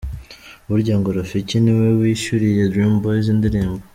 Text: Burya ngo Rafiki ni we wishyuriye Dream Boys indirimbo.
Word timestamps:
Burya 0.67 0.93
ngo 0.99 1.09
Rafiki 1.17 1.55
ni 1.63 1.73
we 1.79 1.87
wishyuriye 1.99 2.63
Dream 2.71 2.93
Boys 3.01 3.27
indirimbo. 3.33 3.81